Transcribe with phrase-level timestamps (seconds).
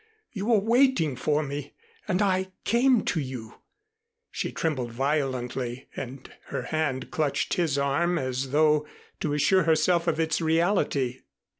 [0.31, 1.75] You were waiting for me
[2.07, 3.59] and I came to you."
[4.31, 8.87] She trembled violently and her hand clutched his arm as though
[9.19, 11.19] to assure herself of its reality.